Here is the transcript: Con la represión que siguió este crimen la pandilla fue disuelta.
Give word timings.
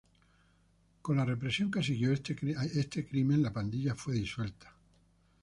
Con 1.03 1.17
la 1.17 1.25
represión 1.25 1.69
que 1.69 1.83
siguió 1.83 2.11
este 2.11 2.33
crimen 3.05 3.43
la 3.43 3.53
pandilla 3.53 3.93
fue 3.93 4.15
disuelta. 4.15 4.73